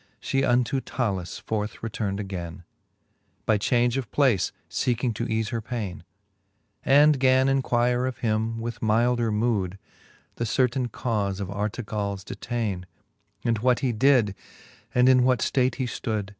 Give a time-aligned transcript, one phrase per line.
[0.19, 2.63] She unto Talus forth return'd againe,
[3.45, 6.03] By change of place feeking to eafe her paine;
[6.83, 9.77] And gan enquire of him, with mylder mood,
[10.37, 12.87] The certaine cau(e of Artegalls detaine;
[13.45, 14.33] And what he did,
[14.95, 16.29] and in what ftate he ftood.